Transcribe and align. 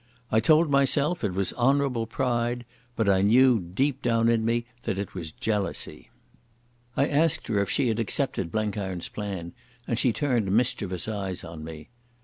I 0.31 0.39
told 0.39 0.71
myself 0.71 1.23
it 1.23 1.35
was 1.35 1.53
honourable 1.53 2.07
pride, 2.07 2.65
but 2.95 3.07
I 3.07 3.21
knew 3.21 3.59
deep 3.59 4.01
down 4.01 4.29
in 4.29 4.43
me 4.43 4.65
that 4.81 4.97
it 4.97 5.13
was 5.13 5.31
jealousy. 5.31 6.09
I 6.97 7.05
asked 7.07 7.45
her 7.49 7.59
if 7.61 7.69
she 7.69 7.87
had 7.87 7.99
accepted 7.99 8.51
Blenkiron's 8.51 9.09
plan, 9.09 9.53
and 9.87 9.99
she 9.99 10.11
turned 10.11 10.51
mischievous 10.51 11.07
eyes 11.07 11.43
on 11.43 11.63
me. 11.63 11.89